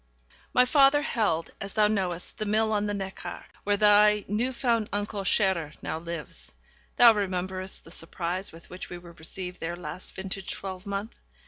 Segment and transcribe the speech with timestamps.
[0.51, 4.89] My father held, as thou knowest, the mill on the Neckar, where thy new found
[4.91, 6.53] uncle, Scherer, now lives.
[6.97, 11.19] Thou rememberest the surprise with which we were received there last vintage twelvemonth.